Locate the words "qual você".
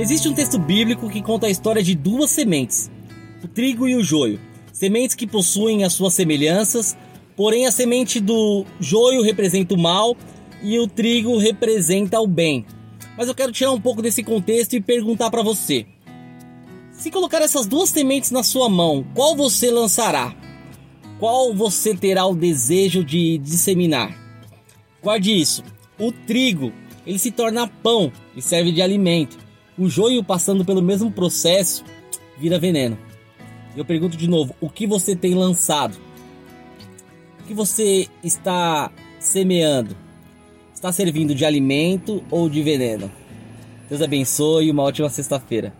19.14-19.70, 21.18-21.94